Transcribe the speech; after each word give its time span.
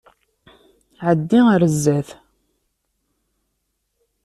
Ɛeddi 1.07 1.39
ɣer 1.47 1.61
zdat! 1.73 2.09